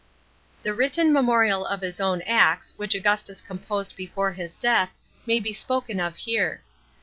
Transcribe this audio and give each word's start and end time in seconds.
§14. 0.63 0.63
The 0.63 0.73
written 0.73 1.13
memorial 1.13 1.63
of 1.63 1.81
his 1.81 1.99
own 1.99 2.23
acts 2.23 2.73
which 2.75 2.95
Augustus 2.95 3.39
composed 3.39 3.95
before 3.95 4.31
his 4.31 4.55
death 4.55 4.89
may 5.27 5.39
be 5.39 5.53
spoken 5.53 5.99
of 5.99 6.15
here. 6.15 6.63